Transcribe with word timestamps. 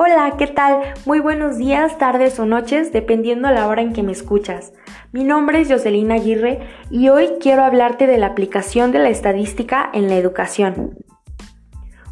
Hola, 0.00 0.34
¿qué 0.38 0.46
tal? 0.46 0.78
Muy 1.06 1.18
buenos 1.18 1.58
días, 1.58 1.98
tardes 1.98 2.38
o 2.38 2.46
noches, 2.46 2.92
dependiendo 2.92 3.50
la 3.50 3.66
hora 3.66 3.82
en 3.82 3.92
que 3.92 4.04
me 4.04 4.12
escuchas. 4.12 4.72
Mi 5.10 5.24
nombre 5.24 5.60
es 5.60 5.68
Jocelyn 5.68 6.12
Aguirre 6.12 6.60
y 6.88 7.08
hoy 7.08 7.30
quiero 7.40 7.64
hablarte 7.64 8.06
de 8.06 8.16
la 8.16 8.28
aplicación 8.28 8.92
de 8.92 9.00
la 9.00 9.08
estadística 9.08 9.90
en 9.92 10.06
la 10.06 10.14
educación. 10.14 10.98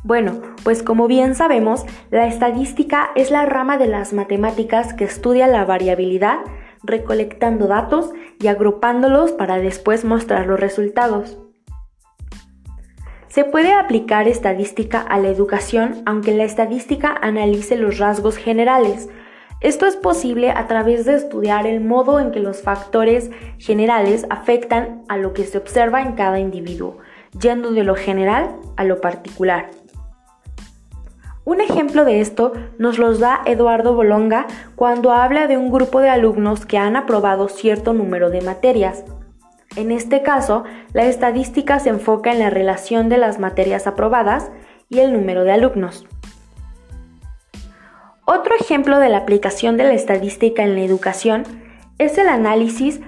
Bueno, 0.02 0.42
pues 0.64 0.82
como 0.82 1.06
bien 1.06 1.36
sabemos, 1.36 1.86
la 2.10 2.26
estadística 2.26 3.10
es 3.14 3.30
la 3.30 3.46
rama 3.46 3.78
de 3.78 3.86
las 3.86 4.12
matemáticas 4.12 4.92
que 4.92 5.04
estudia 5.04 5.46
la 5.46 5.64
variabilidad, 5.64 6.38
recolectando 6.82 7.68
datos 7.68 8.10
y 8.40 8.48
agrupándolos 8.48 9.30
para 9.30 9.58
después 9.58 10.04
mostrar 10.04 10.48
los 10.48 10.58
resultados. 10.58 11.38
Se 13.36 13.44
puede 13.44 13.74
aplicar 13.74 14.28
estadística 14.28 14.98
a 14.98 15.18
la 15.18 15.28
educación 15.28 16.00
aunque 16.06 16.32
la 16.32 16.44
estadística 16.44 17.14
analice 17.20 17.76
los 17.76 17.98
rasgos 17.98 18.38
generales. 18.38 19.10
Esto 19.60 19.84
es 19.84 19.94
posible 19.94 20.52
a 20.52 20.66
través 20.68 21.04
de 21.04 21.16
estudiar 21.16 21.66
el 21.66 21.82
modo 21.82 22.18
en 22.18 22.30
que 22.30 22.40
los 22.40 22.62
factores 22.62 23.30
generales 23.58 24.24
afectan 24.30 25.02
a 25.10 25.18
lo 25.18 25.34
que 25.34 25.44
se 25.44 25.58
observa 25.58 26.00
en 26.00 26.12
cada 26.12 26.40
individuo, 26.40 26.96
yendo 27.38 27.72
de 27.72 27.84
lo 27.84 27.94
general 27.94 28.56
a 28.78 28.84
lo 28.84 29.02
particular. 29.02 29.68
Un 31.44 31.60
ejemplo 31.60 32.06
de 32.06 32.22
esto 32.22 32.54
nos 32.78 32.96
los 32.96 33.18
da 33.18 33.42
Eduardo 33.44 33.94
Bolonga 33.94 34.46
cuando 34.76 35.12
habla 35.12 35.46
de 35.46 35.58
un 35.58 35.70
grupo 35.70 36.00
de 36.00 36.08
alumnos 36.08 36.64
que 36.64 36.78
han 36.78 36.96
aprobado 36.96 37.50
cierto 37.50 37.92
número 37.92 38.30
de 38.30 38.40
materias. 38.40 39.04
En 39.76 39.92
este 39.92 40.22
caso, 40.22 40.64
la 40.94 41.04
estadística 41.04 41.78
se 41.78 41.90
enfoca 41.90 42.32
en 42.32 42.38
la 42.38 42.48
relación 42.48 43.10
de 43.10 43.18
las 43.18 43.38
materias 43.38 43.86
aprobadas 43.86 44.50
y 44.88 45.00
el 45.00 45.12
número 45.12 45.44
de 45.44 45.52
alumnos. 45.52 46.06
Otro 48.24 48.54
ejemplo 48.58 48.98
de 48.98 49.10
la 49.10 49.18
aplicación 49.18 49.76
de 49.76 49.84
la 49.84 49.92
estadística 49.92 50.62
en 50.62 50.74
la 50.74 50.80
educación 50.80 51.44
es 51.98 52.18
el 52.18 52.28
análisis 52.28 53.00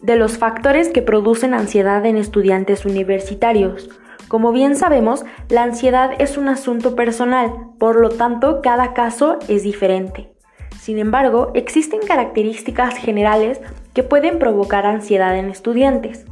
de 0.00 0.16
los 0.16 0.38
factores 0.38 0.88
que 0.88 1.02
producen 1.02 1.52
ansiedad 1.52 2.06
en 2.06 2.16
estudiantes 2.16 2.86
universitarios. 2.86 3.90
Como 4.28 4.52
bien 4.52 4.76
sabemos, 4.76 5.24
la 5.48 5.64
ansiedad 5.64 6.12
es 6.18 6.38
un 6.38 6.48
asunto 6.48 6.94
personal, 6.94 7.52
por 7.78 8.00
lo 8.00 8.10
tanto 8.10 8.60
cada 8.62 8.94
caso 8.94 9.38
es 9.48 9.64
diferente. 9.64 10.32
Sin 10.78 10.98
embargo, 10.98 11.50
existen 11.54 12.00
características 12.06 12.96
generales 12.96 13.60
que 13.98 14.04
pueden 14.04 14.38
provocar 14.38 14.86
ansiedad 14.86 15.36
en 15.36 15.50
estudiantes. 15.50 16.24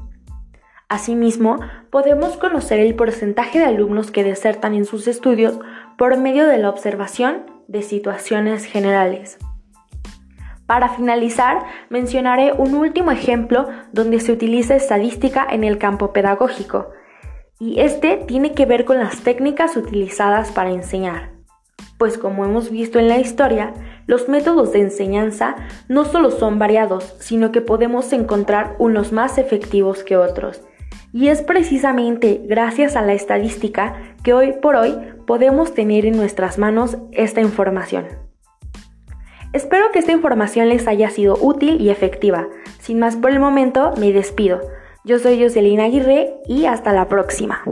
Asimismo, 0.89 1.59
podemos 1.91 2.37
conocer 2.37 2.79
el 2.79 2.95
porcentaje 2.95 3.59
de 3.59 3.65
alumnos 3.65 4.13
que 4.13 4.23
desertan 4.23 4.73
en 4.73 4.85
sus 4.85 5.09
estudios 5.09 5.59
por 5.99 6.17
medio 6.17 6.47
de 6.47 6.59
la 6.59 6.71
observación 6.71 7.45
de 7.67 7.83
situaciones 7.83 8.67
generales. 8.67 9.39
Para 10.69 10.91
finalizar, 10.91 11.65
mencionaré 11.91 12.53
un 12.53 12.77
último 12.77 13.11
ejemplo 13.11 13.67
donde 13.91 14.21
se 14.21 14.31
utiliza 14.31 14.77
estadística 14.77 15.45
en 15.51 15.65
el 15.65 15.79
campo 15.79 16.13
pedagógico, 16.13 16.91
y 17.59 17.81
este 17.81 18.19
tiene 18.29 18.53
que 18.53 18.65
ver 18.65 18.85
con 18.85 18.99
las 18.99 19.23
técnicas 19.23 19.77
utilizadas 19.77 20.53
para 20.53 20.71
enseñar 20.71 21.37
pues 21.99 22.19
como 22.19 22.45
hemos 22.45 22.71
visto 22.71 22.99
en 22.99 23.09
la 23.09 23.19
historia, 23.19 23.73
los 24.07 24.29
métodos 24.29 24.73
de 24.73 24.81
enseñanza 24.81 25.57
no 25.89 26.05
solo 26.05 26.31
son 26.31 26.59
variados, 26.59 27.15
sino 27.19 27.53
que 27.53 27.61
podemos 27.61 28.13
encontrar 28.13 28.77
unos 28.79 29.13
más 29.13 29.39
efectivos 29.39 30.05
que 30.05 30.17
otros. 30.17 30.63
Y 31.13 31.29
es 31.29 31.43
precisamente 31.43 32.43
gracias 32.45 32.95
a 32.97 33.03
la 33.03 33.15
estadística 33.15 33.97
que 34.23 34.35
hoy 34.35 34.55
por 34.61 34.77
hoy 34.77 34.97
podemos 35.27 35.75
tener 35.75 36.07
en 36.07 36.17
nuestras 36.17 36.59
manos 36.59 36.99
esta 37.13 37.41
información. 37.41 38.07
Espero 39.53 39.91
que 39.91 39.99
esta 39.99 40.13
información 40.13 40.69
les 40.69 40.87
haya 40.87 41.09
sido 41.09 41.39
útil 41.41 41.81
y 41.81 41.89
efectiva. 41.91 42.49
Sin 42.79 42.99
más 42.99 43.17
por 43.17 43.31
el 43.31 43.41
momento, 43.41 43.93
me 43.99 44.13
despido. 44.13 44.61
Yo 45.05 45.19
soy 45.19 45.43
Jocelyn 45.43 45.81
Aguirre 45.81 46.35
y 46.47 46.67
hasta 46.67 46.93
la 46.93 47.09
próxima. 47.09 47.63